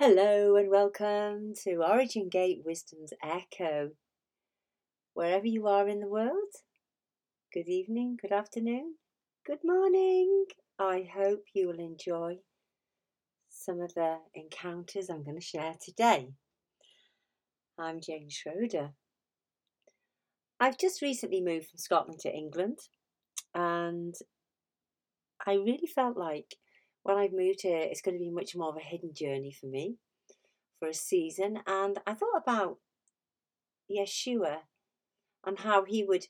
Hello 0.00 0.54
and 0.54 0.70
welcome 0.70 1.54
to 1.64 1.82
Origin 1.82 2.28
Gate 2.28 2.62
Wisdom's 2.64 3.12
Echo. 3.20 3.90
Wherever 5.12 5.48
you 5.48 5.66
are 5.66 5.88
in 5.88 5.98
the 5.98 6.06
world, 6.06 6.54
good 7.52 7.66
evening, 7.66 8.16
good 8.22 8.30
afternoon, 8.30 8.94
good 9.44 9.58
morning. 9.64 10.44
I 10.78 11.08
hope 11.12 11.46
you 11.52 11.66
will 11.66 11.80
enjoy 11.80 12.36
some 13.48 13.80
of 13.80 13.92
the 13.94 14.18
encounters 14.36 15.10
I'm 15.10 15.24
going 15.24 15.40
to 15.40 15.44
share 15.44 15.74
today. 15.84 16.28
I'm 17.76 18.00
Jane 18.00 18.30
Schroeder. 18.30 18.90
I've 20.60 20.78
just 20.78 21.02
recently 21.02 21.40
moved 21.40 21.70
from 21.70 21.78
Scotland 21.78 22.20
to 22.20 22.32
England 22.32 22.78
and 23.52 24.14
I 25.44 25.54
really 25.54 25.88
felt 25.92 26.16
like 26.16 26.54
when 27.08 27.16
I've 27.16 27.32
moved 27.32 27.62
here, 27.62 27.80
it's 27.80 28.02
going 28.02 28.16
to 28.16 28.22
be 28.22 28.30
much 28.30 28.54
more 28.54 28.68
of 28.68 28.76
a 28.76 28.80
hidden 28.80 29.14
journey 29.14 29.50
for 29.50 29.66
me 29.66 29.96
for 30.78 30.88
a 30.88 30.94
season. 30.94 31.60
And 31.66 31.98
I 32.06 32.12
thought 32.12 32.42
about 32.42 32.76
Yeshua 33.90 34.58
and 35.46 35.58
how 35.58 35.86
he 35.86 36.04
would 36.04 36.26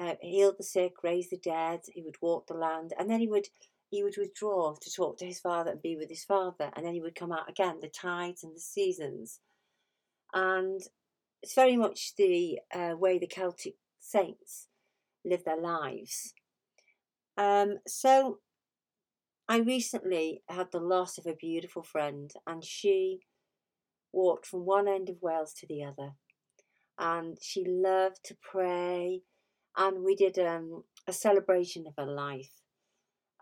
uh, 0.00 0.14
heal 0.22 0.54
the 0.56 0.64
sick, 0.64 0.94
raise 1.02 1.28
the 1.28 1.36
dead, 1.36 1.80
he 1.92 2.02
would 2.02 2.16
walk 2.22 2.46
the 2.46 2.54
land, 2.54 2.94
and 2.98 3.10
then 3.10 3.20
he 3.20 3.28
would 3.28 3.48
he 3.90 4.02
would 4.02 4.16
withdraw 4.18 4.74
to 4.74 4.90
talk 4.90 5.18
to 5.18 5.26
his 5.26 5.38
father 5.38 5.72
and 5.72 5.82
be 5.82 5.94
with 5.94 6.08
his 6.08 6.24
father, 6.24 6.70
and 6.74 6.84
then 6.84 6.94
he 6.94 7.00
would 7.00 7.14
come 7.14 7.30
out 7.30 7.48
again, 7.48 7.76
the 7.80 7.88
tides 7.88 8.42
and 8.42 8.56
the 8.56 8.60
seasons. 8.60 9.40
And 10.32 10.80
it's 11.42 11.54
very 11.54 11.76
much 11.76 12.14
the 12.16 12.58
uh, 12.74 12.94
way 12.96 13.18
the 13.18 13.28
Celtic 13.28 13.74
saints 14.00 14.68
live 15.24 15.44
their 15.44 15.60
lives. 15.60 16.32
Um, 17.36 17.76
so 17.86 18.38
I 19.48 19.58
recently 19.58 20.42
had 20.48 20.72
the 20.72 20.80
loss 20.80 21.18
of 21.18 21.26
a 21.26 21.34
beautiful 21.34 21.82
friend, 21.82 22.32
and 22.46 22.64
she 22.64 23.20
walked 24.12 24.46
from 24.46 24.64
one 24.64 24.88
end 24.88 25.10
of 25.10 25.20
Wales 25.20 25.52
to 25.54 25.66
the 25.66 25.84
other. 25.84 26.12
And 26.98 27.36
she 27.42 27.64
loved 27.66 28.20
to 28.24 28.36
pray, 28.40 29.22
and 29.76 30.02
we 30.02 30.14
did 30.14 30.38
um, 30.38 30.84
a 31.06 31.12
celebration 31.12 31.86
of 31.86 31.94
her 31.98 32.10
life. 32.10 32.52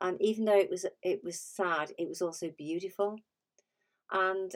And 0.01 0.21
even 0.21 0.47
though 0.47 0.59
it 0.59 0.71
was 0.71 0.87
it 1.03 1.21
was 1.23 1.41
sad, 1.41 1.93
it 1.97 2.09
was 2.09 2.21
also 2.21 2.51
beautiful. 2.57 3.19
And 4.11 4.53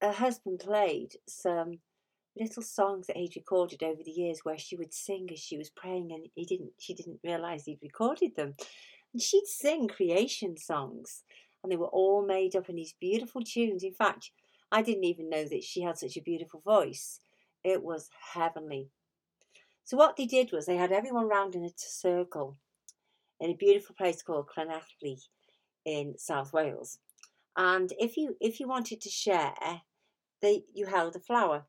her 0.00 0.12
husband 0.12 0.60
played 0.64 1.12
some 1.28 1.78
little 2.36 2.62
songs 2.62 3.06
that 3.06 3.16
he'd 3.16 3.36
recorded 3.36 3.82
over 3.82 4.02
the 4.04 4.10
years 4.10 4.40
where 4.42 4.58
she 4.58 4.76
would 4.76 4.92
sing 4.92 5.28
as 5.32 5.38
she 5.38 5.58
was 5.58 5.70
praying 5.70 6.10
and 6.12 6.26
he 6.34 6.46
didn't 6.46 6.72
she 6.78 6.94
didn't 6.94 7.20
realize 7.22 7.64
he'd 7.64 7.78
recorded 7.82 8.34
them 8.36 8.54
and 9.12 9.22
she'd 9.22 9.46
sing 9.46 9.88
creation 9.88 10.56
songs, 10.56 11.24
and 11.62 11.70
they 11.70 11.76
were 11.76 11.86
all 11.86 12.24
made 12.24 12.56
up 12.56 12.68
in 12.68 12.76
these 12.76 12.94
beautiful 13.00 13.42
tunes. 13.42 13.82
In 13.82 13.94
fact, 13.94 14.30
I 14.70 14.82
didn't 14.82 15.04
even 15.04 15.28
know 15.28 15.44
that 15.44 15.64
she 15.64 15.82
had 15.82 15.98
such 15.98 16.16
a 16.16 16.22
beautiful 16.22 16.60
voice. 16.64 17.20
It 17.62 17.82
was 17.82 18.10
heavenly. 18.32 18.88
So, 19.84 19.96
what 19.96 20.16
they 20.16 20.26
did 20.26 20.50
was 20.52 20.66
they 20.66 20.76
had 20.76 20.92
everyone 20.92 21.28
round 21.28 21.54
in 21.54 21.64
a 21.64 21.70
circle 21.76 22.56
in 23.40 23.50
a 23.50 23.54
beautiful 23.54 23.94
place 23.96 24.22
called 24.22 24.48
Llanelli 24.56 25.18
in 25.84 26.14
South 26.16 26.52
Wales. 26.52 26.98
And 27.56 27.92
if 27.98 28.16
you 28.16 28.36
if 28.40 28.60
you 28.60 28.68
wanted 28.68 29.00
to 29.02 29.10
share, 29.10 29.54
they 30.40 30.62
you 30.72 30.86
held 30.86 31.16
a 31.16 31.20
flower, 31.20 31.66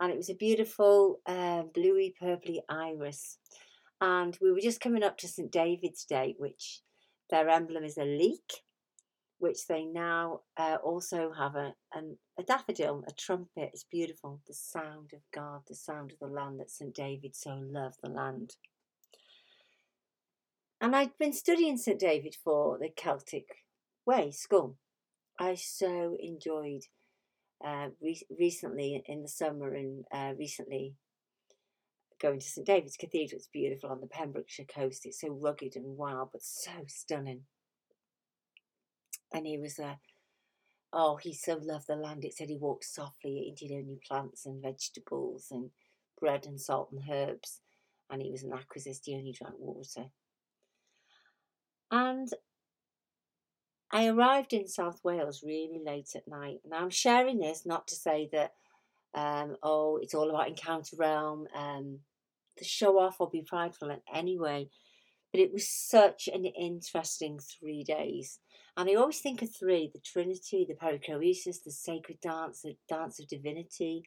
and 0.00 0.10
it 0.10 0.16
was 0.16 0.30
a 0.30 0.34
beautiful 0.34 1.20
uh, 1.26 1.62
bluey 1.74 2.14
purpley 2.20 2.58
iris 2.68 3.38
and 4.00 4.36
we 4.40 4.50
were 4.52 4.60
just 4.60 4.80
coming 4.80 5.02
up 5.02 5.18
to 5.18 5.28
St 5.28 5.50
David's 5.50 6.04
Day, 6.04 6.34
which 6.38 6.80
their 7.30 7.48
emblem 7.48 7.84
is 7.84 7.98
a 7.98 8.04
leek, 8.04 8.62
which 9.38 9.66
they 9.66 9.84
now 9.84 10.40
uh, 10.56 10.76
also 10.82 11.32
have 11.32 11.54
a, 11.54 11.74
a 11.94 12.42
daffodil, 12.42 13.04
a 13.08 13.12
trumpet. 13.12 13.70
It's 13.72 13.84
beautiful. 13.84 14.40
The 14.46 14.54
sound 14.54 15.12
of 15.14 15.20
God, 15.34 15.62
the 15.68 15.74
sound 15.74 16.12
of 16.12 16.18
the 16.18 16.34
land 16.34 16.60
that 16.60 16.70
St 16.70 16.94
David 16.94 17.34
so 17.36 17.58
loved 17.62 17.98
the 18.02 18.10
land. 18.10 18.56
And 20.80 20.96
I'd 20.96 21.16
been 21.18 21.32
studying 21.32 21.76
St 21.76 21.98
David 21.98 22.36
for 22.42 22.78
the 22.78 22.88
Celtic 22.88 23.48
Way 24.06 24.30
School. 24.30 24.76
I 25.38 25.54
so 25.54 26.16
enjoyed 26.20 26.82
uh, 27.64 27.88
re- 28.00 28.26
recently 28.38 29.02
in 29.06 29.22
the 29.22 29.28
summer 29.28 29.74
and 29.74 30.04
uh, 30.12 30.32
recently 30.38 30.94
going 32.20 32.38
to 32.38 32.46
St 32.46 32.66
David's 32.66 32.96
Cathedral. 32.96 33.38
It's 33.38 33.48
beautiful 33.48 33.90
on 33.90 34.00
the 34.00 34.06
Pembrokeshire 34.06 34.66
coast. 34.66 35.06
It's 35.06 35.20
so 35.20 35.28
rugged 35.28 35.76
and 35.76 35.96
wild, 35.96 36.30
but 36.32 36.42
so 36.42 36.72
stunning. 36.86 37.42
And 39.32 39.46
he 39.46 39.58
was 39.58 39.78
a, 39.78 39.84
uh, 39.84 39.94
oh, 40.92 41.16
he 41.16 41.32
so 41.32 41.58
loved 41.62 41.86
the 41.88 41.96
land. 41.96 42.24
It 42.24 42.34
said 42.34 42.48
he 42.48 42.58
walked 42.58 42.84
softly, 42.84 43.52
eating 43.52 43.76
only 43.76 44.00
plants 44.06 44.44
and 44.44 44.62
vegetables 44.62 45.46
and 45.50 45.70
bread 46.20 46.46
and 46.46 46.60
salt 46.60 46.90
and 46.92 47.02
herbs. 47.10 47.60
And 48.10 48.20
he 48.20 48.30
was 48.30 48.42
an 48.42 48.50
aquasist, 48.50 49.00
he 49.04 49.14
only 49.14 49.32
drank 49.32 49.54
water. 49.58 50.06
And 51.90 52.28
I 53.92 54.06
arrived 54.06 54.52
in 54.52 54.68
South 54.68 55.00
Wales 55.02 55.42
really 55.44 55.80
late 55.84 56.10
at 56.14 56.28
night. 56.28 56.58
Now 56.68 56.78
I'm 56.78 56.90
sharing 56.90 57.38
this 57.38 57.64
not 57.64 57.88
to 57.88 57.94
say 57.94 58.28
that 58.32 58.52
um, 59.14 59.56
oh, 59.62 59.98
it's 60.00 60.14
all 60.14 60.30
about 60.30 60.48
Encounter 60.48 60.96
Realm. 60.96 61.46
Um, 61.54 62.00
to 62.60 62.64
show 62.64 63.00
off 63.00 63.16
or 63.18 63.28
be 63.28 63.42
prideful 63.42 63.90
in 63.90 64.00
any 64.14 64.38
way. 64.38 64.70
But 65.32 65.40
it 65.40 65.52
was 65.52 65.68
such 65.68 66.28
an 66.28 66.44
interesting 66.44 67.38
three 67.38 67.82
days. 67.84 68.38
And 68.76 68.88
I 68.88 68.94
always 68.94 69.20
think 69.20 69.42
of 69.42 69.54
three 69.54 69.90
the 69.92 70.00
Trinity, 70.00 70.66
the 70.68 70.74
Perichoresis, 70.74 71.64
the 71.64 71.72
sacred 71.72 72.20
dance, 72.20 72.62
the 72.62 72.76
dance 72.88 73.18
of 73.20 73.28
divinity, 73.28 74.04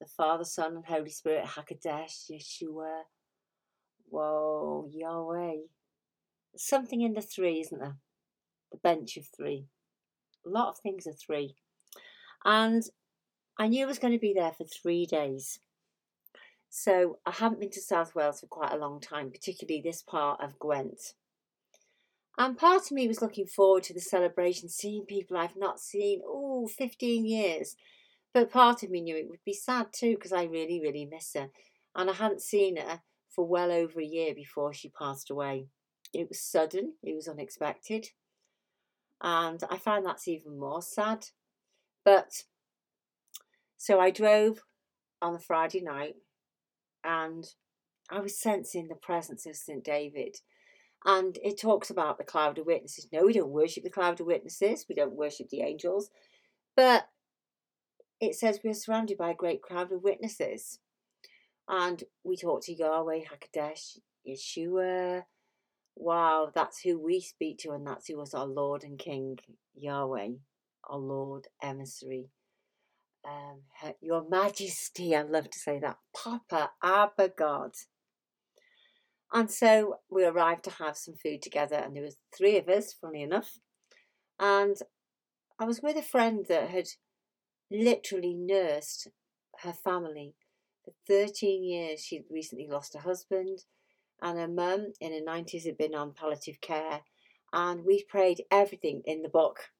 the 0.00 0.06
Father, 0.06 0.44
Son, 0.44 0.76
and 0.76 0.86
Holy 0.86 1.10
Spirit, 1.10 1.44
Hakadesh, 1.44 2.30
Yeshua. 2.30 3.02
Whoa, 4.08 4.88
Yahweh. 4.90 5.62
Something 6.56 7.00
in 7.00 7.14
the 7.14 7.22
three, 7.22 7.60
isn't 7.60 7.78
there? 7.78 7.96
The 8.70 8.78
bench 8.78 9.16
of 9.16 9.26
three. 9.34 9.66
A 10.44 10.48
lot 10.48 10.68
of 10.68 10.78
things 10.78 11.06
are 11.06 11.12
three. 11.12 11.54
And 12.44 12.82
I 13.58 13.68
knew 13.68 13.84
I 13.84 13.88
was 13.88 13.98
going 13.98 14.12
to 14.12 14.18
be 14.18 14.34
there 14.34 14.52
for 14.52 14.64
three 14.64 15.06
days. 15.06 15.60
So 16.74 17.18
I 17.26 17.32
haven't 17.32 17.60
been 17.60 17.70
to 17.72 17.82
South 17.82 18.14
Wales 18.14 18.40
for 18.40 18.46
quite 18.46 18.72
a 18.72 18.78
long 18.78 18.98
time, 18.98 19.30
particularly 19.30 19.82
this 19.82 20.00
part 20.00 20.40
of 20.42 20.58
Gwent. 20.58 21.12
And 22.38 22.56
part 22.56 22.86
of 22.86 22.92
me 22.92 23.06
was 23.06 23.20
looking 23.20 23.44
forward 23.46 23.82
to 23.84 23.92
the 23.92 24.00
celebration, 24.00 24.70
seeing 24.70 25.04
people 25.04 25.36
I've 25.36 25.54
not 25.54 25.80
seen, 25.80 26.22
oh, 26.26 26.66
15 26.66 27.26
years. 27.26 27.76
But 28.32 28.50
part 28.50 28.82
of 28.82 28.88
me 28.88 29.02
knew 29.02 29.14
it 29.14 29.28
would 29.28 29.44
be 29.44 29.52
sad 29.52 29.88
too, 29.92 30.14
because 30.14 30.32
I 30.32 30.44
really, 30.44 30.80
really 30.80 31.04
miss 31.04 31.34
her. 31.34 31.50
And 31.94 32.08
I 32.08 32.14
hadn't 32.14 32.40
seen 32.40 32.78
her 32.78 33.02
for 33.28 33.46
well 33.46 33.70
over 33.70 34.00
a 34.00 34.06
year 34.06 34.34
before 34.34 34.72
she 34.72 34.88
passed 34.88 35.28
away. 35.28 35.66
It 36.14 36.30
was 36.30 36.40
sudden, 36.40 36.94
it 37.02 37.14
was 37.14 37.28
unexpected. 37.28 38.08
And 39.20 39.62
I 39.70 39.76
find 39.76 40.06
that's 40.06 40.26
even 40.26 40.58
more 40.58 40.80
sad. 40.80 41.26
But 42.02 42.44
so 43.76 44.00
I 44.00 44.10
drove 44.10 44.62
on 45.20 45.34
a 45.34 45.38
Friday 45.38 45.82
night 45.82 46.14
and 47.04 47.44
I 48.10 48.20
was 48.20 48.38
sensing 48.38 48.88
the 48.88 48.94
presence 48.94 49.46
of 49.46 49.56
St. 49.56 49.84
David. 49.84 50.36
And 51.04 51.38
it 51.42 51.60
talks 51.60 51.90
about 51.90 52.18
the 52.18 52.24
cloud 52.24 52.58
of 52.58 52.66
witnesses. 52.66 53.08
No, 53.12 53.24
we 53.24 53.32
don't 53.32 53.50
worship 53.50 53.82
the 53.82 53.90
cloud 53.90 54.20
of 54.20 54.26
witnesses, 54.26 54.86
we 54.88 54.94
don't 54.94 55.16
worship 55.16 55.48
the 55.48 55.62
angels, 55.62 56.10
but 56.76 57.08
it 58.20 58.36
says 58.36 58.60
we're 58.62 58.74
surrounded 58.74 59.18
by 59.18 59.30
a 59.30 59.34
great 59.34 59.62
crowd 59.62 59.90
of 59.90 60.02
witnesses. 60.02 60.78
And 61.68 62.04
we 62.22 62.36
talk 62.36 62.62
to 62.64 62.72
Yahweh, 62.72 63.20
Hakadesh, 63.24 63.98
Yeshua. 64.28 65.22
Wow, 65.96 66.50
that's 66.54 66.80
who 66.80 66.98
we 66.98 67.20
speak 67.20 67.58
to, 67.58 67.72
and 67.72 67.86
that's 67.86 68.06
who 68.06 68.16
was 68.16 68.32
our 68.32 68.46
Lord 68.46 68.84
and 68.84 68.98
King, 68.98 69.38
Yahweh, 69.74 70.28
our 70.88 70.98
Lord 70.98 71.48
emissary 71.62 72.30
um, 73.28 73.92
Your 74.00 74.28
Majesty, 74.28 75.14
I 75.14 75.22
love 75.22 75.50
to 75.50 75.58
say 75.58 75.78
that, 75.80 75.98
Papa, 76.14 76.72
Abba 76.82 77.30
God. 77.36 77.72
And 79.32 79.50
so 79.50 79.96
we 80.10 80.24
arrived 80.24 80.64
to 80.64 80.70
have 80.70 80.96
some 80.96 81.14
food 81.14 81.40
together, 81.40 81.76
and 81.76 81.96
there 81.96 82.02
was 82.02 82.16
three 82.36 82.58
of 82.58 82.68
us, 82.68 82.92
funny 82.92 83.22
enough. 83.22 83.58
And 84.38 84.76
I 85.58 85.64
was 85.64 85.80
with 85.82 85.96
a 85.96 86.02
friend 86.02 86.44
that 86.48 86.68
had 86.68 86.88
literally 87.70 88.34
nursed 88.34 89.08
her 89.60 89.72
family 89.72 90.34
for 90.84 90.92
13 91.08 91.64
years. 91.64 92.00
She'd 92.00 92.24
recently 92.30 92.68
lost 92.68 92.94
her 92.94 93.00
husband, 93.00 93.64
and 94.20 94.38
her 94.38 94.48
mum 94.48 94.92
in 95.00 95.12
her 95.12 95.20
90s 95.20 95.64
had 95.64 95.78
been 95.78 95.94
on 95.94 96.12
palliative 96.12 96.60
care. 96.60 97.00
And 97.52 97.84
we 97.84 98.04
prayed 98.04 98.42
everything 98.50 99.02
in 99.04 99.22
the 99.22 99.28
book 99.28 99.70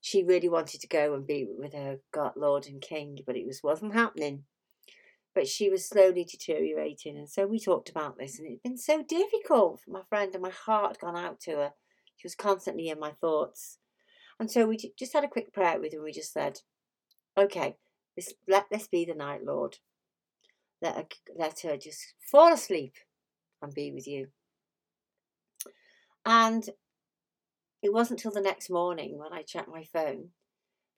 she 0.00 0.22
really 0.22 0.48
wanted 0.48 0.80
to 0.80 0.88
go 0.88 1.14
and 1.14 1.26
be 1.26 1.46
with 1.46 1.74
her 1.74 1.98
God, 2.12 2.32
Lord 2.36 2.66
and 2.66 2.80
King, 2.80 3.18
but 3.26 3.36
it 3.36 3.46
was 3.46 3.62
wasn't 3.62 3.94
happening. 3.94 4.44
But 5.34 5.46
she 5.46 5.70
was 5.70 5.88
slowly 5.88 6.24
deteriorating, 6.24 7.16
and 7.16 7.28
so 7.28 7.46
we 7.46 7.60
talked 7.60 7.88
about 7.88 8.18
this, 8.18 8.38
and 8.38 8.48
it's 8.48 8.62
been 8.62 8.76
so 8.76 9.02
difficult 9.02 9.80
for 9.80 9.90
my 9.90 10.02
friend, 10.08 10.34
and 10.34 10.42
my 10.42 10.50
heart 10.50 10.98
gone 11.00 11.16
out 11.16 11.38
to 11.42 11.52
her. 11.52 11.72
She 12.16 12.26
was 12.26 12.34
constantly 12.34 12.88
in 12.88 12.98
my 12.98 13.12
thoughts. 13.12 13.78
And 14.40 14.50
so 14.50 14.66
we 14.66 14.78
just 14.98 15.12
had 15.12 15.22
a 15.22 15.28
quick 15.28 15.52
prayer 15.52 15.78
with 15.78 15.92
him. 15.92 16.02
We 16.02 16.12
just 16.12 16.32
said, 16.32 16.60
okay, 17.38 17.76
this, 18.16 18.32
let 18.48 18.66
this 18.70 18.88
be 18.88 19.04
the 19.04 19.14
night, 19.14 19.44
Lord. 19.44 19.78
Let 20.82 20.96
her, 20.96 21.06
let 21.36 21.60
her 21.60 21.76
just 21.76 22.14
fall 22.18 22.52
asleep 22.52 22.94
and 23.62 23.72
be 23.72 23.92
with 23.92 24.06
you. 24.06 24.28
And 26.24 26.68
it 27.82 27.92
wasn't 27.92 28.20
till 28.20 28.32
the 28.32 28.40
next 28.40 28.70
morning 28.70 29.18
when 29.18 29.32
I 29.32 29.42
checked 29.42 29.68
my 29.68 29.84
phone. 29.84 30.30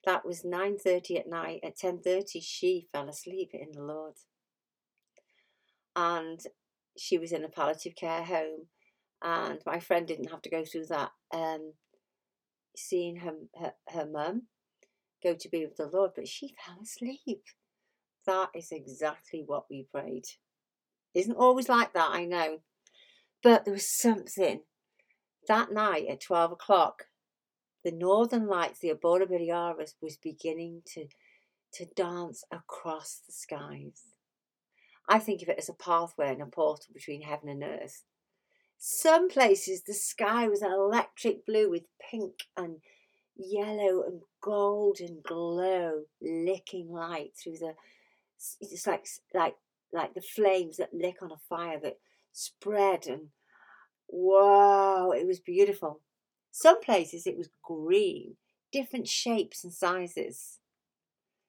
That 0.05 0.25
was 0.25 0.43
9.30 0.43 1.19
at 1.19 1.29
night. 1.29 1.61
At 1.63 1.77
10.30, 1.77 2.41
she 2.41 2.87
fell 2.91 3.07
asleep 3.07 3.51
in 3.53 3.69
the 3.73 3.83
Lord. 3.83 4.15
And 5.95 6.39
she 6.97 7.17
was 7.17 7.31
in 7.31 7.45
a 7.45 7.49
palliative 7.49 7.95
care 7.95 8.23
home. 8.23 8.67
And 9.23 9.59
my 9.65 9.79
friend 9.79 10.05
didn't 10.05 10.31
have 10.31 10.41
to 10.41 10.49
go 10.49 10.65
through 10.65 10.87
that. 10.87 11.11
Um, 11.33 11.73
seeing 12.75 13.17
her, 13.17 13.33
her, 13.55 13.73
her 13.89 14.05
mum 14.05 14.43
go 15.23 15.35
to 15.35 15.49
be 15.49 15.65
with 15.65 15.77
the 15.77 15.89
Lord, 15.91 16.11
but 16.15 16.27
she 16.27 16.53
fell 16.65 16.79
asleep. 16.81 17.43
That 18.25 18.49
is 18.53 18.69
exactly 18.71 19.43
what 19.45 19.65
we 19.69 19.87
prayed. 19.91 20.25
Isn't 21.13 21.35
always 21.35 21.69
like 21.69 21.93
that, 21.93 22.09
I 22.11 22.25
know. 22.25 22.59
But 23.41 23.65
there 23.65 23.73
was 23.73 23.97
something. 23.97 24.61
That 25.47 25.71
night 25.71 26.07
at 26.09 26.21
12 26.21 26.53
o'clock, 26.53 27.07
the 27.83 27.91
northern 27.91 28.47
lights, 28.47 28.79
the 28.79 28.91
Aurora 28.91 29.27
Borealis, 29.27 29.95
was 30.01 30.17
beginning 30.17 30.83
to, 30.93 31.07
to 31.73 31.85
dance 31.95 32.43
across 32.51 33.21
the 33.25 33.33
skies. 33.33 34.03
I 35.07 35.19
think 35.19 35.41
of 35.41 35.49
it 35.49 35.57
as 35.57 35.69
a 35.69 35.73
pathway 35.73 36.31
and 36.31 36.41
a 36.41 36.45
portal 36.45 36.93
between 36.93 37.23
heaven 37.23 37.49
and 37.49 37.63
earth. 37.63 38.03
Some 38.77 39.29
places 39.29 39.83
the 39.83 39.93
sky 39.93 40.47
was 40.47 40.61
electric 40.61 41.45
blue 41.45 41.69
with 41.69 41.83
pink 41.99 42.47
and 42.55 42.77
yellow 43.35 44.03
and 44.03 44.21
golden 44.41 45.21
glow 45.25 46.03
licking 46.21 46.91
light 46.91 47.31
through 47.35 47.57
the 47.57 47.73
it's 48.59 48.85
like 48.85 49.07
like 49.33 49.55
like 49.91 50.13
the 50.13 50.21
flames 50.21 50.77
that 50.77 50.93
lick 50.93 51.21
on 51.21 51.31
a 51.31 51.37
fire 51.37 51.79
that 51.81 51.97
spread 52.33 53.07
and 53.07 53.29
wow 54.13 55.11
it 55.11 55.25
was 55.25 55.39
beautiful. 55.39 56.01
Some 56.51 56.79
places 56.81 57.25
it 57.25 57.37
was 57.37 57.49
green 57.63 58.35
different 58.73 59.07
shapes 59.07 59.63
and 59.63 59.71
sizes. 59.71 60.59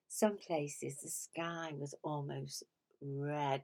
Some 0.08 0.36
places 0.36 0.98
the 1.02 1.08
sky 1.08 1.72
was 1.76 1.94
almost 2.04 2.62
red. 3.00 3.62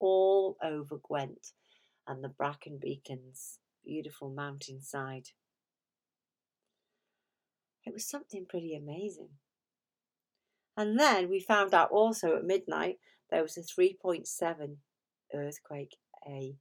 All 0.00 0.56
over 0.62 0.98
gwent 1.02 1.52
and 2.06 2.22
the 2.22 2.28
Brecon 2.28 2.78
Beacons 2.82 3.58
beautiful 3.84 4.28
mountainside. 4.30 5.28
It 7.86 7.94
was 7.94 8.06
something 8.06 8.44
pretty 8.46 8.74
amazing. 8.74 9.30
And 10.76 10.98
then 10.98 11.28
we 11.30 11.40
found 11.40 11.74
out 11.74 11.90
also 11.90 12.36
at 12.36 12.44
midnight 12.44 12.98
there 13.30 13.42
was 13.42 13.56
a 13.56 13.60
3.7 13.60 14.76
earthquake, 15.32 15.96
a 16.26 16.56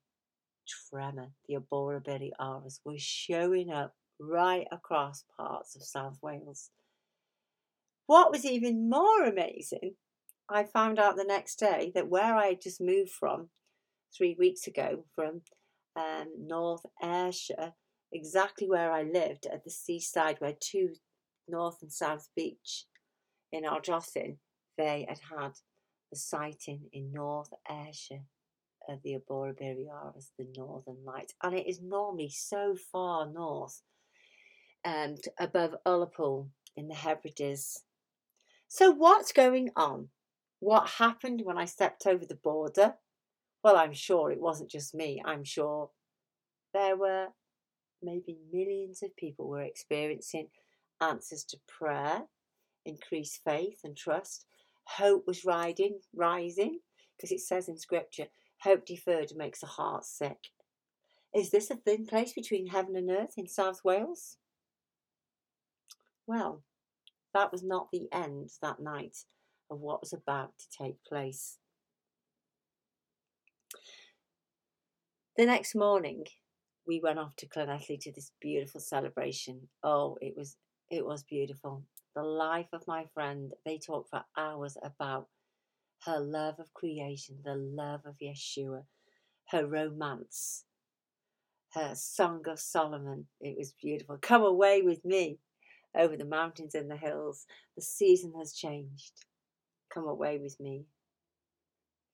tremor. 0.89 1.31
The 1.48 1.57
Aurora 1.57 2.01
Borealis 2.01 2.81
was 2.86 3.01
showing 3.01 3.71
up 3.71 3.94
right 4.19 4.68
across 4.71 5.25
parts 5.38 5.75
of 5.75 5.83
South 5.83 6.18
Wales. 6.21 6.71
What 8.06 8.31
was 8.31 8.45
even 8.45 8.89
more 8.89 9.24
amazing, 9.24 9.95
I 10.50 10.63
found 10.63 11.00
out 11.00 11.16
the 11.16 11.24
next 11.24 11.60
day 11.60 11.92
that 11.94 12.10
where 12.10 12.36
I 12.36 12.48
had 12.48 12.62
just 12.62 12.81
moved 12.81 13.12
from 13.12 13.50
three 14.16 14.36
weeks 14.38 14.66
ago, 14.68 15.06
from 15.13 15.42
um, 15.95 16.27
North 16.39 16.86
Ayrshire, 17.01 17.74
exactly 18.12 18.68
where 18.68 18.92
I 18.92 19.04
lived 19.04 19.45
at 19.45 19.63
the 19.63 19.69
seaside 19.69 20.38
where 20.39 20.56
two 20.60 20.95
North 21.48 21.77
and 21.81 21.92
South 21.92 22.30
Beach 22.36 22.86
in 23.51 23.63
Ardrossan, 23.63 24.38
they 24.77 25.06
had 25.07 25.19
had 25.38 25.51
the 26.12 26.18
sighting 26.18 26.89
in 26.92 27.12
North 27.12 27.54
Ayrshire 27.69 28.24
of 28.89 29.01
the 29.03 29.15
Aurora 29.15 29.53
Borealis, 29.53 30.31
the 30.38 30.47
Northern 30.56 31.03
Lights, 31.06 31.33
and 31.44 31.56
it 31.56 31.68
is 31.68 31.81
normally 31.81 32.30
so 32.30 32.75
far 32.91 33.30
north, 33.31 33.81
and 34.83 35.19
um, 35.39 35.47
above 35.47 35.75
Ullapool 35.86 36.50
in 36.75 36.88
the 36.88 36.95
Hebrides. 36.95 37.83
So 38.68 38.91
what's 38.91 39.31
going 39.31 39.69
on? 39.75 40.09
What 40.59 40.89
happened 40.97 41.41
when 41.44 41.57
I 41.57 41.65
stepped 41.65 42.06
over 42.06 42.25
the 42.25 42.36
border? 42.36 42.95
Well, 43.63 43.75
I'm 43.75 43.94
sure 43.94 44.31
it 44.31 44.39
wasn't 44.39 44.69
just 44.69 44.94
me. 44.94 45.21
I'm 45.25 45.44
sure 45.44 45.89
there 46.74 46.95
were 46.95 47.27
maybe 48.01 48.38
millions 48.51 49.03
of 49.03 49.15
people 49.15 49.47
were 49.47 49.63
experiencing 49.63 50.47
answers 51.01 51.44
to 51.45 51.57
prayer, 51.68 52.24
increased 52.86 53.41
faith 53.45 53.80
and 53.83 53.97
trust. 53.97 54.45
Hope 54.86 55.25
was 55.27 55.45
riding, 55.45 56.00
rising, 56.15 56.80
because 57.18 57.31
it 57.31 57.41
says 57.41 57.68
in 57.68 57.77
scripture, 57.77 58.27
hope 58.61 58.85
deferred 58.85 59.31
makes 59.35 59.61
the 59.61 59.67
heart 59.67 60.06
sick. 60.06 60.50
Is 61.33 61.51
this 61.51 61.69
a 61.69 61.75
thin 61.75 62.06
place 62.06 62.33
between 62.33 62.67
heaven 62.67 62.95
and 62.95 63.09
earth 63.09 63.35
in 63.38 63.47
South 63.47 63.81
Wales? 63.83 64.38
Well, 66.25 66.63
that 67.33 67.51
was 67.51 67.63
not 67.63 67.89
the 67.91 68.07
end 68.11 68.51
that 68.61 68.79
night 68.79 69.17
of 69.69 69.79
what 69.79 70.01
was 70.01 70.13
about 70.13 70.51
to 70.57 70.83
take 70.83 71.03
place. 71.03 71.57
The 75.38 75.45
next 75.45 75.75
morning, 75.75 76.25
we 76.88 77.00
went 77.00 77.19
off 77.19 77.35
to 77.38 77.47
Llanelli 77.47 78.00
to 78.01 78.12
this 78.12 78.31
beautiful 78.41 78.81
celebration. 78.81 79.69
Oh, 79.83 80.17
it 80.21 80.33
was 80.35 80.57
it 80.89 81.05
was 81.05 81.23
beautiful. 81.23 81.83
The 82.15 82.23
life 82.23 82.67
of 82.73 82.88
my 82.88 83.05
friend, 83.13 83.53
they 83.63 83.77
talked 83.77 84.09
for 84.09 84.25
hours 84.35 84.75
about 84.83 85.27
her 86.06 86.19
love 86.19 86.60
of 86.60 86.74
creation, 86.74 87.40
the 87.44 87.56
love 87.56 88.01
of 88.06 88.16
Yeshua, 88.22 88.84
her 89.50 89.66
romance, 89.66 90.63
her 91.74 91.94
Song 91.96 92.44
of 92.48 92.60
Solomon. 92.60 93.28
It 93.42 93.57
was 93.57 93.74
beautiful. 93.74 94.18
Come 94.22 94.44
away 94.44 94.81
with 94.81 95.04
me 95.06 95.40
over 95.96 96.16
the 96.16 96.25
mountains 96.25 96.75
and 96.75 96.90
the 96.90 96.98
hills. 96.98 97.46
The 97.75 97.81
season 97.81 98.34
has 98.38 98.54
changed. 98.54 99.25
Come 99.94 100.07
away 100.07 100.38
with 100.38 100.60
me. 100.60 100.86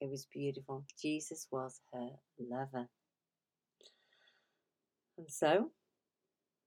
It 0.00 0.10
was 0.10 0.26
beautiful. 0.32 0.84
Jesus 1.00 1.46
was 1.50 1.80
her 1.92 2.10
lover. 2.38 2.88
And 5.18 5.30
so 5.30 5.70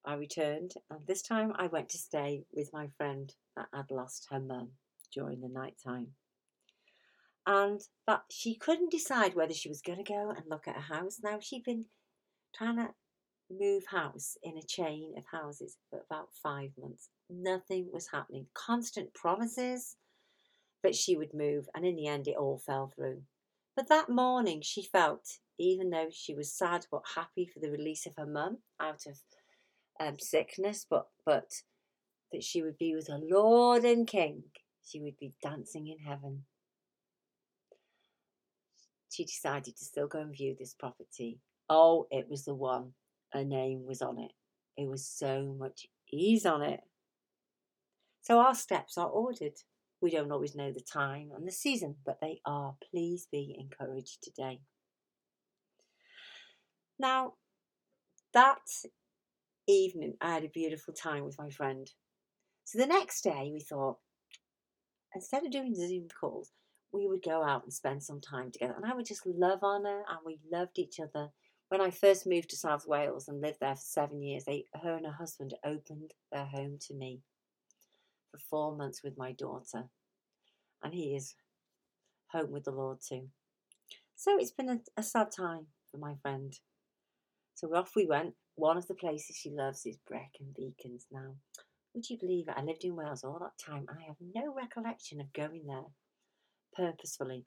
I 0.06 0.16
returned, 0.16 0.74
and 0.89 1.06
this 1.06 1.21
time 1.21 1.54
I 1.56 1.68
went 1.68 1.89
to 1.89 1.98
stay 1.98 2.44
with 2.51 2.73
my 2.73 2.88
friend 2.97 3.31
that 3.56 3.68
had 3.73 3.92
lost 3.92 4.28
her 4.31 4.40
mum 4.40 4.69
during 5.14 5.42
the 5.42 5.49
night 5.49 5.76
time. 5.83 6.07
And 7.51 7.81
that 8.06 8.25
she 8.29 8.53
couldn't 8.53 8.91
decide 8.91 9.33
whether 9.33 9.56
she 9.56 9.69
was 9.69 9.81
going 9.81 9.97
to 9.97 10.03
go 10.03 10.29
and 10.29 10.45
look 10.47 10.68
at 10.68 10.77
a 10.77 10.81
house. 10.81 11.19
Now, 11.23 11.39
she'd 11.41 11.63
been 11.63 11.85
trying 12.56 12.75
to 12.75 12.89
move 13.49 13.85
house 13.87 14.37
in 14.44 14.56
a 14.56 14.61
chain 14.61 15.15
of 15.18 15.23
houses 15.31 15.77
for 15.89 15.99
about 15.99 16.27
five 16.44 16.69
months. 16.79 17.09
Nothing 17.27 17.89
was 17.91 18.09
happening. 18.13 18.45
Constant 18.53 19.15
promises 19.15 19.95
that 20.83 20.94
she 20.94 21.18
would 21.18 21.33
move, 21.33 21.68
and 21.73 21.87
in 21.87 21.95
the 21.95 22.06
end, 22.06 22.27
it 22.27 22.37
all 22.37 22.59
fell 22.59 22.94
through. 22.95 23.23
But 23.75 23.89
that 23.89 24.09
morning, 24.11 24.61
she 24.61 24.83
felt, 24.83 25.39
even 25.57 25.89
though 25.89 26.09
she 26.11 26.35
was 26.35 26.53
sad 26.53 26.85
but 26.91 27.01
happy 27.15 27.47
for 27.51 27.59
the 27.59 27.71
release 27.71 28.06
of 28.06 28.13
her 28.15 28.27
mum 28.27 28.59
out 28.79 29.07
of 29.07 29.18
um, 29.99 30.19
sickness, 30.19 30.85
but 30.87 31.07
but 31.25 31.49
that 32.31 32.44
she 32.44 32.61
would 32.61 32.77
be 32.77 32.94
with 32.94 33.07
her 33.07 33.19
Lord 33.19 33.85
and 33.85 34.06
King. 34.06 34.44
She 34.85 35.01
would 35.01 35.18
be 35.18 35.33
dancing 35.41 35.87
in 35.87 35.97
heaven. 35.97 36.44
She 39.09 39.25
decided 39.25 39.75
to 39.75 39.85
still 39.85 40.07
go 40.07 40.19
and 40.19 40.35
view 40.35 40.56
this 40.57 40.73
property. 40.73 41.39
Oh, 41.69 42.07
it 42.11 42.28
was 42.30 42.45
the 42.45 42.56
one. 42.56 42.94
Her 43.33 43.44
name 43.44 43.85
was 43.85 44.01
on 44.01 44.19
it. 44.19 44.31
It 44.78 44.87
was 44.87 45.06
so 45.06 45.56
much 45.59 45.87
ease 46.11 46.45
on 46.45 46.61
it. 46.61 46.81
So 48.21 48.39
our 48.39 48.56
steps 48.56 48.97
are 48.97 49.07
ordered. 49.07 49.57
We 50.01 50.11
don't 50.11 50.31
always 50.31 50.56
know 50.56 50.71
the 50.71 50.80
time 50.81 51.31
and 51.35 51.47
the 51.47 51.51
season, 51.51 51.95
but 52.06 52.19
they 52.21 52.39
are. 52.45 52.75
Please 52.92 53.28
be 53.31 53.56
encouraged 53.59 54.23
today. 54.23 54.61
Now, 56.97 57.33
that 58.33 58.61
evening, 59.68 60.16
I 60.21 60.33
had 60.33 60.44
a 60.44 60.49
beautiful 60.49 60.94
time 60.94 61.25
with 61.25 61.37
my 61.39 61.49
friend. 61.49 61.89
So 62.66 62.78
the 62.78 62.87
next 62.87 63.23
day, 63.23 63.49
we 63.51 63.61
thought, 63.61 63.97
instead 65.16 65.45
of 65.45 65.51
doing 65.51 65.75
Zoom 65.75 66.07
calls, 66.19 66.51
we 66.91 67.07
would 67.07 67.23
go 67.23 67.43
out 67.43 67.63
and 67.63 67.73
spend 67.73 68.03
some 68.03 68.21
time 68.21 68.51
together. 68.51 68.73
And 68.75 68.85
I 68.85 68.95
would 68.95 69.05
just 69.05 69.25
love 69.25 69.63
on 69.63 69.85
her, 69.85 70.03
and 70.09 70.19
we 70.25 70.39
loved 70.51 70.79
each 70.79 70.99
other. 70.99 71.29
When 71.69 71.81
I 71.81 71.91
first 71.91 72.25
moved 72.25 72.49
to 72.49 72.55
South 72.55 72.87
Wales 72.87 73.27
and 73.27 73.41
lived 73.41 73.59
there 73.61 73.75
for 73.75 73.81
seven 73.81 74.23
years, 74.23 74.45
they, 74.45 74.65
her 74.81 74.95
and 74.95 75.05
her 75.05 75.11
husband 75.11 75.53
opened 75.63 76.13
their 76.31 76.45
home 76.45 76.79
to 76.87 76.95
me 76.95 77.21
for 78.31 78.39
four 78.39 78.75
months 78.75 79.03
with 79.03 79.17
my 79.17 79.31
daughter. 79.33 79.89
And 80.81 80.93
he 80.93 81.15
is 81.15 81.35
home 82.31 82.51
with 82.51 82.63
the 82.63 82.71
Lord 82.71 82.99
too. 83.07 83.27
So 84.15 84.37
it's 84.39 84.51
been 84.51 84.69
a, 84.69 84.79
a 84.97 85.03
sad 85.03 85.31
time 85.31 85.67
for 85.91 85.97
my 85.97 86.15
friend. 86.21 86.53
So 87.53 87.67
off 87.75 87.91
we 87.95 88.07
went 88.07 88.33
one 88.55 88.77
of 88.77 88.87
the 88.87 88.95
places 88.95 89.35
she 89.35 89.51
loves 89.51 89.85
is 89.85 89.97
Brecon 90.07 90.53
Beacons 90.55 91.05
now. 91.11 91.35
Would 91.93 92.09
you 92.09 92.17
believe 92.17 92.47
it? 92.47 92.55
I 92.57 92.63
lived 92.63 92.83
in 92.83 92.95
Wales 92.95 93.23
all 93.23 93.39
that 93.39 93.63
time. 93.63 93.85
I 93.89 94.05
have 94.07 94.17
no 94.35 94.53
recollection 94.53 95.21
of 95.21 95.33
going 95.33 95.65
there 95.67 95.85
purposefully. 96.76 97.45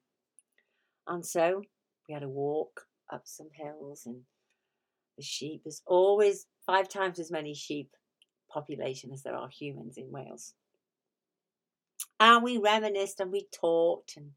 And 1.07 1.25
so 1.25 1.62
we 2.09 2.14
had 2.14 2.23
a 2.23 2.29
walk 2.29 2.83
up 3.12 3.23
some 3.25 3.49
hills 3.55 4.05
and 4.07 4.23
the 5.17 5.23
sheep. 5.23 5.62
There's 5.64 5.83
always 5.87 6.47
five 6.67 6.88
times 6.88 7.19
as 7.19 7.31
many 7.31 7.55
sheep 7.55 7.91
population 8.50 9.11
as 9.12 9.23
there 9.23 9.37
are 9.37 9.49
humans 9.49 9.97
in 9.97 10.11
Wales. 10.11 10.55
And 12.21 12.43
we 12.43 12.59
reminisced 12.59 13.21
and 13.21 13.33
we 13.33 13.49
talked 13.52 14.17
and 14.17 14.31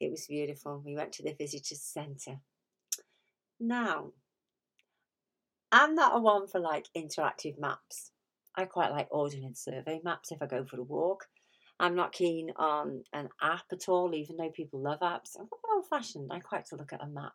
it 0.00 0.10
was 0.10 0.26
beautiful. 0.26 0.82
We 0.84 0.96
went 0.96 1.12
to 1.12 1.22
the 1.22 1.34
visitors 1.38 1.80
centre. 1.80 2.40
Now, 3.60 4.12
I'm 5.70 5.94
not 5.94 6.16
a 6.16 6.20
one 6.20 6.48
for 6.48 6.58
like 6.58 6.88
interactive 6.96 7.58
maps. 7.58 8.10
I 8.56 8.64
quite 8.64 8.90
like 8.90 9.08
ordnance 9.10 9.64
survey 9.64 10.00
maps 10.02 10.32
if 10.32 10.42
I 10.42 10.46
go 10.46 10.64
for 10.64 10.80
a 10.80 10.82
walk. 10.82 11.26
I'm 11.82 11.96
not 11.96 12.12
keen 12.12 12.52
on 12.54 13.02
an 13.12 13.28
app 13.42 13.64
at 13.72 13.88
all, 13.88 14.14
even 14.14 14.36
though 14.36 14.50
people 14.50 14.80
love 14.80 15.00
apps. 15.00 15.36
I'm 15.36 15.48
quite 15.48 15.74
old 15.74 15.88
fashioned. 15.90 16.30
I 16.32 16.38
quite 16.38 16.64
to 16.66 16.76
look 16.76 16.92
at 16.92 17.02
a 17.02 17.08
map. 17.08 17.32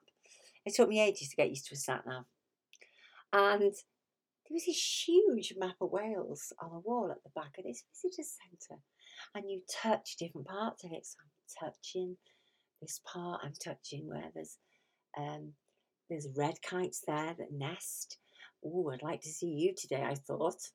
It 0.66 0.74
took 0.74 0.88
me 0.88 1.02
ages 1.02 1.28
to 1.28 1.36
get 1.36 1.50
used 1.50 1.68
to 1.68 1.74
a 1.74 1.78
sat 1.78 2.06
nav. 2.08 2.24
And 3.34 3.62
there 3.62 3.70
was 4.50 4.66
this 4.66 5.04
huge 5.06 5.54
map 5.58 5.76
of 5.82 5.92
Wales 5.92 6.54
on 6.62 6.72
a 6.72 6.80
wall 6.80 7.12
at 7.12 7.22
the 7.24 7.30
back 7.36 7.58
of 7.58 7.66
this 7.66 7.84
visitor 7.94 8.24
centre. 8.24 8.82
And 9.36 9.52
you 9.52 9.64
touch 9.70 10.16
different 10.18 10.48
parts 10.48 10.86
of 10.86 10.94
it. 10.94 11.06
So 11.06 11.18
I'm 11.22 11.70
touching 11.70 12.16
this 12.82 13.02
part, 13.06 13.42
I'm 13.44 13.54
touching 13.62 14.08
where 14.08 14.32
there's 14.34 14.60
um, 15.18 15.52
there's 16.10 16.28
red 16.38 16.62
kites 16.62 17.04
there 17.06 17.36
that 17.38 17.52
nest. 17.52 18.18
Oh, 18.64 18.92
I'd 18.94 19.04
like 19.04 19.20
to 19.22 19.30
see 19.30 19.48
you 19.48 19.74
today, 19.78 20.04
I 20.08 20.16
thought, 20.16 20.72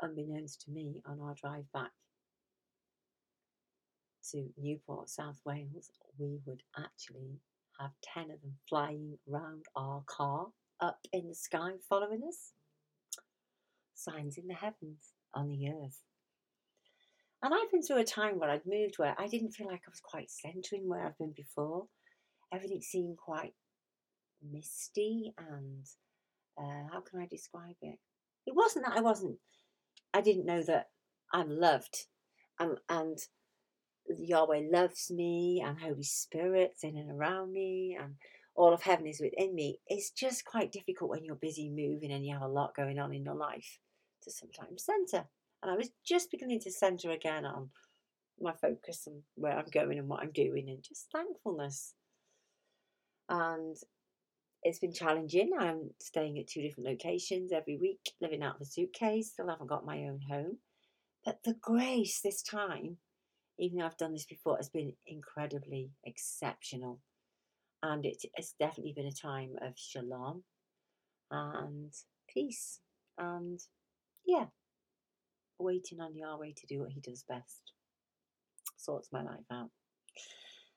unbeknownst 0.00 0.60
to 0.62 0.70
me, 0.70 1.02
on 1.06 1.18
our 1.20 1.34
drive 1.34 1.64
back 1.72 1.90
to 4.32 4.48
Newport, 4.58 5.08
South 5.08 5.40
Wales, 5.44 5.90
we 6.18 6.38
would 6.46 6.62
actually 6.78 7.40
have 7.80 7.90
10 8.14 8.24
of 8.24 8.40
them 8.40 8.56
flying 8.68 9.18
around 9.30 9.64
our 9.76 10.02
car 10.06 10.48
up 10.80 10.98
in 11.12 11.28
the 11.28 11.34
sky 11.34 11.72
following 11.88 12.22
us. 12.26 12.52
Signs 13.94 14.38
in 14.38 14.46
the 14.46 14.54
heavens, 14.54 15.12
on 15.34 15.48
the 15.48 15.68
earth. 15.68 16.00
And 17.42 17.52
I've 17.52 17.70
been 17.70 17.82
through 17.82 17.98
a 17.98 18.04
time 18.04 18.38
where 18.38 18.50
I'd 18.50 18.66
moved 18.66 18.94
where 18.96 19.14
I 19.18 19.26
didn't 19.26 19.52
feel 19.52 19.66
like 19.66 19.82
I 19.86 19.90
was 19.90 20.00
quite 20.00 20.30
centering 20.30 20.88
where 20.88 21.04
I've 21.04 21.18
been 21.18 21.34
before. 21.36 21.86
Everything 22.52 22.80
seemed 22.80 23.18
quite 23.18 23.54
misty 24.50 25.34
and 25.38 25.84
uh, 26.58 26.88
how 26.92 27.00
can 27.00 27.20
I 27.20 27.26
describe 27.26 27.76
it? 27.82 27.98
It 28.46 28.54
wasn't 28.54 28.86
that 28.86 28.96
I 28.96 29.00
wasn't, 29.00 29.36
I 30.12 30.20
didn't 30.20 30.46
know 30.46 30.62
that 30.62 30.88
I'm 31.32 31.50
loved 31.50 32.06
and, 32.58 32.78
and 32.88 33.18
Yahweh 34.08 34.62
loves 34.70 35.10
me 35.10 35.62
and 35.64 35.78
Holy 35.78 36.02
Spirit's 36.02 36.84
in 36.84 36.96
and 36.96 37.10
around 37.10 37.52
me 37.52 37.96
and 38.00 38.14
all 38.54 38.72
of 38.72 38.82
heaven 38.82 39.06
is 39.06 39.20
within 39.20 39.54
me. 39.54 39.80
It's 39.86 40.10
just 40.10 40.44
quite 40.44 40.72
difficult 40.72 41.10
when 41.10 41.24
you're 41.24 41.34
busy 41.34 41.70
moving 41.70 42.12
and 42.12 42.24
you 42.24 42.34
have 42.34 42.42
a 42.42 42.48
lot 42.48 42.76
going 42.76 42.98
on 42.98 43.12
in 43.12 43.24
your 43.24 43.34
life 43.34 43.78
to 44.22 44.30
sometimes 44.30 44.84
centre. 44.84 45.26
And 45.62 45.70
I 45.70 45.76
was 45.76 45.90
just 46.06 46.30
beginning 46.30 46.60
to 46.60 46.70
centre 46.70 47.10
again 47.10 47.44
on 47.44 47.70
my 48.40 48.52
focus 48.52 49.06
and 49.06 49.22
where 49.34 49.56
I'm 49.56 49.66
going 49.72 49.98
and 49.98 50.08
what 50.08 50.20
I'm 50.20 50.32
doing 50.32 50.68
and 50.68 50.82
just 50.82 51.06
thankfulness. 51.12 51.94
And 53.28 53.76
it's 54.62 54.78
been 54.78 54.92
challenging. 54.92 55.50
I'm 55.58 55.90
staying 56.00 56.38
at 56.38 56.46
two 56.46 56.62
different 56.62 56.88
locations 56.88 57.52
every 57.52 57.76
week, 57.76 58.00
living 58.20 58.42
out 58.42 58.56
of 58.56 58.62
a 58.62 58.66
suitcase, 58.66 59.30
still 59.32 59.48
haven't 59.48 59.68
got 59.68 59.86
my 59.86 59.98
own 60.04 60.20
home. 60.28 60.58
But 61.24 61.40
the 61.44 61.54
grace 61.60 62.20
this 62.22 62.42
time 62.42 62.98
even 63.58 63.78
though 63.78 63.86
I've 63.86 63.96
done 63.96 64.12
this 64.12 64.26
before, 64.26 64.56
has 64.56 64.68
been 64.68 64.94
incredibly 65.06 65.90
exceptional. 66.04 67.00
And 67.82 68.04
it, 68.04 68.22
it's 68.34 68.54
definitely 68.58 68.94
been 68.94 69.06
a 69.06 69.12
time 69.12 69.52
of 69.60 69.74
shalom 69.76 70.44
and 71.30 71.92
peace. 72.28 72.80
And 73.18 73.60
yeah, 74.26 74.46
waiting 75.58 76.00
on 76.00 76.16
Yahweh 76.16 76.52
to 76.56 76.66
do 76.66 76.80
what 76.80 76.92
he 76.92 77.00
does 77.00 77.24
best. 77.28 77.72
Sorts 78.76 79.10
my 79.12 79.22
life 79.22 79.44
out. 79.52 79.70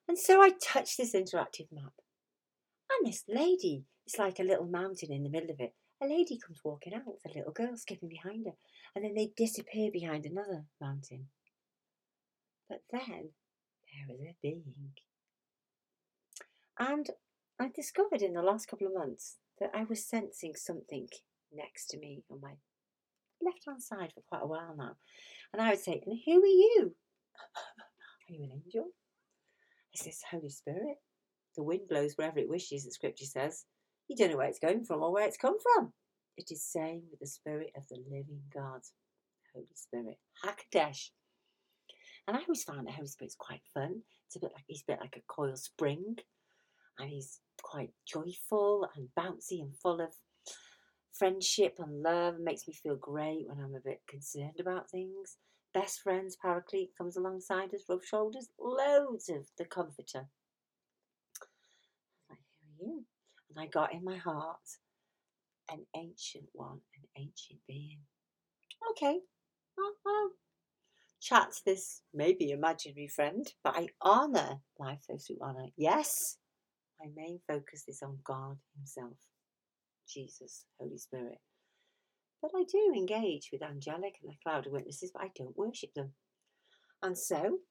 And 0.08 0.18
so 0.18 0.42
I 0.42 0.52
touch 0.62 0.98
this 0.98 1.14
interactive 1.14 1.68
map. 1.72 1.94
And 2.90 3.12
this 3.12 3.24
lady, 3.28 3.84
it's 4.06 4.18
like 4.18 4.40
a 4.40 4.44
little 4.44 4.66
mountain 4.68 5.12
in 5.12 5.24
the 5.24 5.30
middle 5.30 5.52
of 5.52 5.60
it. 5.60 5.74
A 6.02 6.08
lady 6.08 6.38
comes 6.38 6.62
walking 6.64 6.94
out 6.94 7.08
with 7.08 7.26
a 7.26 7.38
little 7.38 7.52
girl 7.52 7.76
skipping 7.76 8.10
behind 8.10 8.46
her. 8.46 8.54
And 8.96 9.04
then 9.04 9.16
they 9.16 9.32
disappear 9.36 9.90
behind 9.92 10.26
another 10.26 10.66
mountain. 10.80 11.28
But 12.70 12.82
then 12.92 13.32
there 13.92 14.08
was 14.10 14.20
a 14.22 14.36
being. 14.42 14.92
And 16.80 17.10
I 17.60 17.70
discovered 17.74 18.22
in 18.22 18.34
the 18.34 18.42
last 18.42 18.68
couple 18.68 18.88
of 18.88 18.94
months 18.94 19.38
that 19.60 19.72
I 19.74 19.84
was 19.84 20.06
sensing 20.06 20.54
something 20.56 21.08
next 21.52 21.88
to 21.88 21.98
me 21.98 22.24
on 22.30 22.42
my 22.42 22.54
left 23.42 23.62
hand 23.68 23.82
side 23.82 24.12
for 24.14 24.22
quite 24.30 24.44
a 24.44 24.48
while 24.48 24.76
now. 24.78 24.96
And 25.54 25.62
I 25.62 25.72
would 25.72 25.80
say, 25.80 26.02
And 26.06 26.20
who 26.26 26.44
are 26.44 26.46
you? 26.46 26.96
are 27.56 28.34
you 28.34 28.44
an 28.44 28.62
angel? 28.64 28.90
Is 29.94 30.02
this 30.02 30.24
Holy 30.30 30.50
Spirit? 30.50 30.98
The 31.56 31.64
wind 31.64 31.88
blows 31.90 32.14
wherever 32.16 32.38
it 32.38 32.50
wishes, 32.50 32.86
the 32.86 32.92
scripture 32.92 33.26
says. 33.26 33.66
You 34.08 34.16
don't 34.16 34.32
know 34.32 34.38
where 34.38 34.48
it's 34.48 34.60
going 34.60 34.86
from 34.86 35.02
or 35.02 35.12
where 35.12 35.26
it's 35.26 35.38
come 35.38 35.58
from. 35.60 35.92
It 36.38 36.52
is 36.52 36.64
saying 36.64 37.02
with 37.10 37.20
the 37.20 37.28
Spirit 37.28 37.72
of 37.76 37.88
the 37.88 37.98
living 38.10 38.42
God, 38.54 38.82
Holy 39.54 39.66
Spirit. 39.74 40.20
Hakadesh. 40.46 41.10
And 42.28 42.36
I 42.36 42.42
always 42.42 42.64
found 42.64 42.88
the 42.88 43.08
Spirit's 43.08 43.36
quite 43.36 43.62
fun. 43.74 44.02
It's 44.26 44.36
a 44.36 44.40
bit 44.40 44.52
like 44.54 44.66
he's 44.68 44.82
a 44.82 44.92
bit 44.92 45.00
like 45.00 45.16
a 45.16 45.34
coil 45.34 45.56
spring, 45.56 46.18
and 47.00 47.10
he's 47.10 47.40
quite 47.64 47.92
joyful 48.06 48.88
and 48.96 49.08
bouncy 49.18 49.62
and 49.62 49.74
full 49.82 50.02
of 50.02 50.14
friendship 51.14 51.76
and 51.80 52.04
love. 52.04 52.36
And 52.36 52.44
makes 52.44 52.68
me 52.68 52.74
feel 52.74 52.98
great 52.98 53.48
when 53.48 53.60
I'm 53.60 53.76
a 53.76 53.80
bit 53.80 54.02
concerned 54.10 54.60
about 54.60 54.90
things. 54.90 55.38
Best 55.74 56.02
friends, 56.02 56.36
Paraclete 56.44 56.98
comes 56.98 57.16
alongside 57.16 57.74
us, 57.74 57.84
rub 57.88 58.04
shoulders, 58.04 58.50
loads 58.60 59.30
of 59.30 59.48
the 59.58 59.66
comforter. 59.66 60.28
I 62.30 62.34
like, 62.34 62.40
who 62.80 62.86
are 62.86 62.90
you? 62.90 63.06
And 63.50 63.60
I 63.60 63.68
got 63.68 63.94
in 63.94 64.04
my 64.04 64.18
heart 64.18 64.58
an 65.72 65.86
ancient 65.96 66.50
one, 66.54 66.80
an 66.96 67.04
ancient 67.18 67.60
being. 67.68 68.00
Okay, 68.92 69.20
well 69.78 70.32
chat 71.22 71.62
this 71.66 72.02
maybe 72.14 72.52
imaginary 72.52 73.08
friend, 73.08 73.52
but 73.64 73.76
I 73.76 73.90
honour 74.04 74.62
life 74.80 75.00
through 75.08 75.40
honour. 75.42 75.68
Yes, 75.76 76.38
my 77.00 77.08
main 77.16 77.40
focus 77.48 77.86
is 77.88 78.02
on 78.02 78.20
God 78.24 78.58
Himself, 78.76 79.18
Jesus, 80.08 80.66
Holy 80.80 80.98
Spirit. 80.98 81.40
But 82.42 82.52
I 82.56 82.64
do 82.64 82.94
engage 82.96 83.50
with 83.52 83.64
angelic 83.64 84.20
and 84.22 84.32
the 84.32 84.38
cloud 84.44 84.68
of 84.68 84.74
witnesses, 84.74 85.12
but 85.14 85.24
I 85.24 85.32
don't 85.36 85.58
worship 85.58 85.94
them. 85.96 86.14
And 87.02 87.18
so 87.18 87.36
I 87.36 87.40
looked 87.40 87.62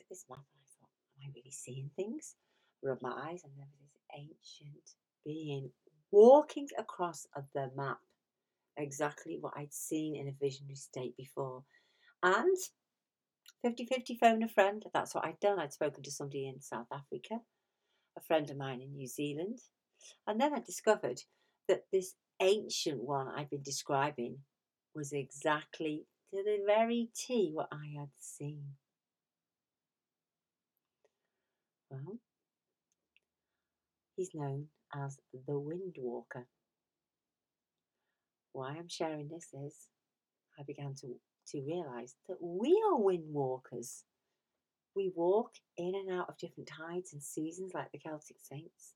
at 0.00 0.08
this 0.08 0.24
map 0.28 0.38
and 0.38 0.60
I 0.60 0.66
thought, 0.78 0.90
am 1.16 1.22
I 1.28 1.30
really 1.34 1.50
seeing 1.50 1.90
things? 1.96 2.36
I 2.82 2.86
rubbed 2.88 3.02
my 3.02 3.12
eyes 3.12 3.44
and 3.44 3.52
there 3.56 3.66
was 3.66 3.80
this 3.82 3.98
ancient 4.16 4.94
being 5.24 5.70
walking 6.10 6.68
across 6.78 7.26
the 7.54 7.70
map 7.76 7.98
exactly 8.80 9.38
what 9.40 9.54
I'd 9.56 9.72
seen 9.72 10.16
in 10.16 10.28
a 10.28 10.32
visionary 10.40 10.76
state 10.76 11.16
before. 11.16 11.64
And 12.22 12.56
50 13.62 13.86
50 13.86 14.16
phone 14.16 14.42
a 14.42 14.48
friend. 14.48 14.84
That's 14.92 15.14
what 15.14 15.24
I'd 15.24 15.40
done. 15.40 15.58
I'd 15.58 15.72
spoken 15.72 16.02
to 16.02 16.10
somebody 16.10 16.46
in 16.48 16.60
South 16.60 16.86
Africa, 16.92 17.40
a 18.16 18.20
friend 18.20 18.48
of 18.50 18.56
mine 18.56 18.80
in 18.80 18.92
New 18.92 19.06
Zealand. 19.06 19.58
And 20.26 20.40
then 20.40 20.54
I 20.54 20.60
discovered 20.60 21.20
that 21.68 21.84
this 21.92 22.14
ancient 22.40 23.02
one 23.02 23.28
I'd 23.28 23.50
been 23.50 23.62
describing 23.62 24.38
was 24.94 25.12
exactly 25.12 26.06
to 26.34 26.42
the 26.42 26.58
very 26.66 27.10
T 27.14 27.50
what 27.52 27.68
I 27.72 27.98
had 27.98 28.08
seen. 28.18 28.62
Well, 31.90 32.18
he's 34.16 34.30
known 34.32 34.66
as 34.94 35.18
the 35.32 35.52
Windwalker 35.52 36.44
why 38.52 38.70
I'm 38.70 38.88
sharing 38.88 39.28
this 39.28 39.48
is 39.52 39.74
I 40.58 40.62
began 40.64 40.94
to, 41.00 41.14
to 41.48 41.62
realize 41.62 42.14
that 42.28 42.38
we 42.40 42.82
are 42.88 42.98
wind 42.98 43.24
walkers. 43.32 44.04
We 44.94 45.12
walk 45.14 45.52
in 45.76 45.94
and 45.94 46.10
out 46.10 46.28
of 46.28 46.38
different 46.38 46.68
tides 46.68 47.12
and 47.12 47.22
seasons 47.22 47.72
like 47.74 47.92
the 47.92 47.98
Celtic 47.98 48.36
saints. 48.40 48.94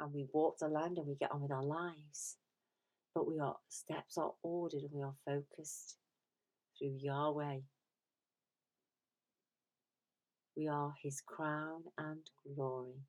And 0.00 0.12
we 0.12 0.26
walk 0.32 0.58
the 0.58 0.68
land 0.68 0.98
and 0.98 1.06
we 1.06 1.14
get 1.16 1.32
on 1.32 1.42
with 1.42 1.52
our 1.52 1.64
lives. 1.64 2.36
But 3.14 3.28
we 3.28 3.38
are 3.40 3.56
steps 3.68 4.18
are 4.18 4.32
ordered 4.42 4.82
and 4.82 4.92
we 4.92 5.02
are 5.02 5.14
focused 5.26 5.96
through 6.78 6.96
Yahweh. 6.98 7.58
We 10.56 10.68
are 10.68 10.94
his 11.02 11.22
crown 11.26 11.84
and 11.98 12.20
glory. 12.56 13.02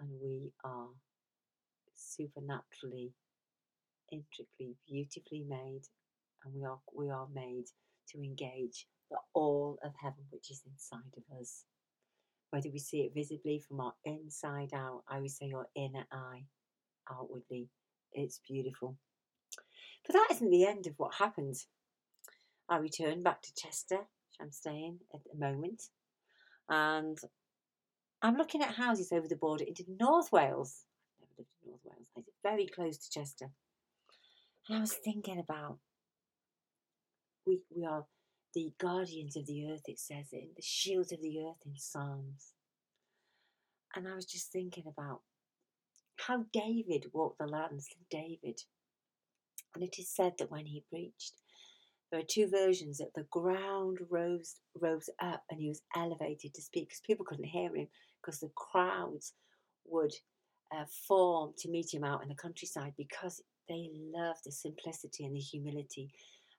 and 0.00 0.08
we 0.22 0.52
are 0.64 0.88
supernaturally, 1.94 3.12
intricately, 4.12 4.76
beautifully 4.86 5.44
made, 5.48 5.82
and 6.44 6.54
we 6.54 6.64
are 6.64 6.80
we 6.94 7.10
are 7.10 7.28
made 7.34 7.66
to 8.10 8.22
engage 8.22 8.86
the 9.10 9.16
all 9.34 9.78
of 9.84 9.92
heaven 10.00 10.24
which 10.30 10.50
is 10.50 10.62
inside 10.66 11.14
of 11.16 11.40
us. 11.40 11.64
Whether 12.50 12.70
we 12.70 12.78
see 12.78 13.00
it 13.00 13.14
visibly 13.14 13.58
from 13.58 13.80
our 13.80 13.94
inside 14.04 14.72
out, 14.74 15.02
I 15.08 15.20
would 15.20 15.30
say 15.30 15.46
your 15.46 15.66
inner 15.74 16.06
eye, 16.10 16.44
outwardly, 17.10 17.68
it's 18.12 18.40
beautiful. 18.48 18.96
But 20.06 20.14
that 20.14 20.28
isn't 20.32 20.50
the 20.50 20.66
end 20.66 20.86
of 20.86 20.94
what 20.96 21.14
happened. 21.14 21.56
I 22.68 22.78
returned 22.78 23.24
back 23.24 23.42
to 23.42 23.54
Chester, 23.54 23.96
which 23.98 24.38
I'm 24.40 24.52
staying 24.52 25.00
at 25.14 25.20
the 25.30 25.38
moment, 25.38 25.84
and 26.68 27.18
I'm 28.22 28.36
looking 28.36 28.62
at 28.62 28.74
houses 28.74 29.12
over 29.12 29.28
the 29.28 29.36
border 29.36 29.64
into 29.64 29.84
North 30.00 30.32
Wales. 30.32 30.84
I've 31.20 31.28
never 31.28 31.34
lived 31.38 31.50
in 31.62 31.70
North 31.70 31.80
Wales. 31.84 32.26
It's 32.28 32.38
very 32.42 32.66
close 32.66 32.98
to 32.98 33.10
Chester. 33.10 33.50
And 34.68 34.78
I 34.78 34.80
was 34.80 34.92
thinking 34.92 35.38
about 35.38 35.78
we 37.46 37.60
we 37.74 37.86
are 37.86 38.04
the 38.54 38.70
guardians 38.78 39.36
of 39.36 39.46
the 39.46 39.70
earth, 39.70 39.82
it 39.86 39.98
says 39.98 40.26
in 40.32 40.48
the 40.56 40.62
shields 40.62 41.12
of 41.12 41.22
the 41.22 41.40
earth 41.40 41.56
in 41.64 41.72
Psalms. 41.76 42.52
And 43.94 44.06
I 44.06 44.14
was 44.14 44.26
just 44.26 44.52
thinking 44.52 44.84
about 44.86 45.20
how 46.16 46.44
David 46.52 47.06
walked 47.12 47.38
the 47.38 47.46
lands, 47.46 47.88
David. 48.10 48.60
And 49.74 49.84
it 49.84 49.96
is 49.98 50.10
said 50.14 50.34
that 50.38 50.50
when 50.50 50.66
he 50.66 50.84
preached, 50.90 51.34
there 52.10 52.20
are 52.20 52.26
two 52.28 52.48
versions 52.48 52.98
that 52.98 53.14
the 53.14 53.26
ground 53.30 53.98
rose 54.10 54.56
rose 54.80 55.10
up 55.20 55.42
and 55.50 55.60
he 55.60 55.68
was 55.68 55.82
elevated 55.94 56.54
to 56.54 56.62
speak 56.62 56.88
because 56.88 57.00
people 57.06 57.24
couldn't 57.24 57.44
hear 57.44 57.74
him 57.74 57.88
because 58.20 58.40
the 58.40 58.50
crowds 58.54 59.34
would 59.86 60.12
uh, 60.74 60.84
form 61.06 61.52
to 61.58 61.70
meet 61.70 61.92
him 61.92 62.04
out 62.04 62.22
in 62.22 62.28
the 62.28 62.34
countryside 62.34 62.92
because 62.96 63.42
they 63.68 63.90
loved 64.14 64.40
the 64.44 64.52
simplicity 64.52 65.24
and 65.24 65.34
the 65.34 65.40
humility 65.40 66.10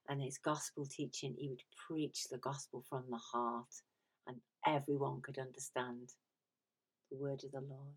and 0.08 0.20
his 0.20 0.38
gospel 0.38 0.86
teaching. 0.86 1.34
He 1.38 1.48
would 1.48 1.62
preach 1.86 2.28
the 2.30 2.38
gospel 2.38 2.84
from 2.88 3.04
the 3.10 3.18
heart 3.18 3.74
and 4.26 4.36
everyone 4.66 5.20
could 5.22 5.38
understand. 5.38 6.10
The 7.10 7.18
word 7.18 7.42
of 7.44 7.52
the 7.52 7.60
Lord 7.60 7.94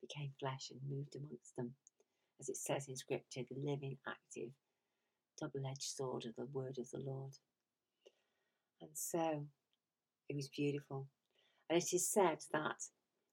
became 0.00 0.30
flesh 0.38 0.70
and 0.70 0.80
moved 0.88 1.16
amongst 1.16 1.56
them. 1.56 1.72
As 2.40 2.48
it 2.48 2.56
says 2.56 2.88
in 2.88 2.96
scripture, 2.96 3.42
the 3.48 3.60
living, 3.60 3.96
active, 4.06 4.50
double 5.40 5.66
edged 5.68 5.82
sword 5.82 6.24
of 6.26 6.34
the 6.36 6.46
word 6.52 6.78
of 6.78 6.90
the 6.90 7.00
Lord. 7.00 7.32
And 8.80 8.90
so 8.94 9.44
it 10.28 10.36
was 10.36 10.48
beautiful. 10.48 11.06
And 11.70 11.78
it 11.78 11.92
is 11.92 12.08
said 12.08 12.38
that 12.52 12.82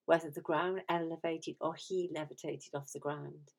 whether 0.06 0.30
the 0.30 0.42
ground 0.42 0.82
elevated 0.90 1.56
or 1.62 1.76
he 1.76 2.10
levitated 2.14 2.74
off 2.74 2.92
the 2.94 3.00
ground, 3.00 3.52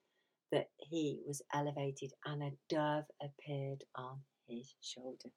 that 0.52 0.68
he 0.76 1.20
was 1.26 1.42
elevated 1.54 2.12
and 2.24 2.42
a 2.42 2.50
dove 2.68 3.04
appeared 3.22 3.84
on 3.96 4.18
his 4.46 4.74
shoulder. 4.82 5.30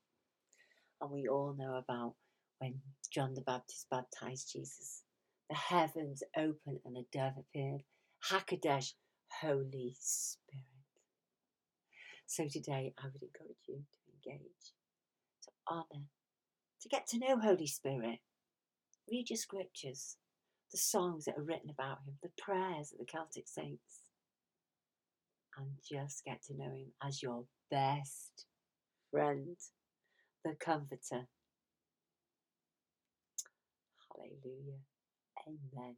And 1.02 1.10
we 1.10 1.28
all 1.28 1.56
know 1.58 1.76
about 1.76 2.16
when 2.60 2.76
John 3.12 3.34
the 3.34 3.42
Baptist 3.42 3.88
baptized 3.90 4.52
Jesus. 4.52 5.04
The 5.50 5.56
heavens 5.56 6.22
opened 6.38 6.80
and 6.86 6.98
a 6.98 7.06
dove 7.18 7.34
appeared. 7.40 7.84
Hakadesh, 8.30 8.94
Holy 9.42 9.96
Spirit. 10.00 10.66
So 12.28 12.48
today 12.52 12.94
I 12.98 13.06
would 13.06 13.22
encourage 13.22 13.64
you 13.68 13.76
to 13.76 14.30
engage, 14.30 14.74
to 15.44 15.52
honour, 15.72 16.06
to 16.82 16.90
get 16.90 17.08
to 17.08 17.20
know 17.20 17.40
Holy 17.40 17.68
Spirit. 17.68 18.20
Read 19.10 19.30
your 19.30 19.38
scriptures, 19.38 20.18
the 20.72 20.78
songs 20.78 21.26
that 21.26 21.38
are 21.38 21.44
written 21.44 21.70
about 21.70 22.00
him, 22.06 22.16
the 22.24 22.32
prayers 22.38 22.92
of 22.92 23.00
the 23.00 23.06
Celtic 23.06 23.48
saints, 23.48 24.05
and 25.58 25.68
just 25.90 26.24
get 26.26 26.42
to 26.44 26.56
know 26.58 26.72
him 26.72 26.92
as 27.04 27.22
your 27.24 27.46
best 27.72 28.46
friend, 29.12 29.58
the 30.44 30.56
comforter. 30.60 31.28
Hallelujah. 34.16 34.80
Amen. 35.48 35.98